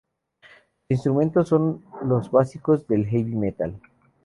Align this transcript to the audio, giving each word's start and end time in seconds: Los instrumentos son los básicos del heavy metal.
Los 0.89 0.97
instrumentos 0.97 1.47
son 1.49 1.85
los 2.07 2.31
básicos 2.31 2.87
del 2.87 3.05
heavy 3.05 3.35
metal. 3.35 3.79